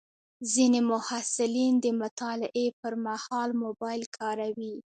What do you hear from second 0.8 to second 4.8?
محصلین د مطالعې پر مهال موبایل کاروي.